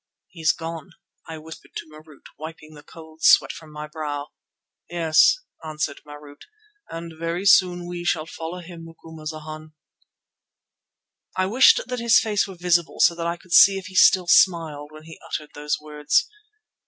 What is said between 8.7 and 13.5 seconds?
Macumazana." I wished that his face were visible so that I